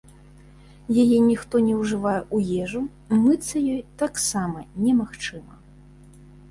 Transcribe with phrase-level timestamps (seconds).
[1.03, 2.81] Яе ніхто не ўжывае ў ежу,
[3.27, 5.55] мыцца ёй таксама немагчыма.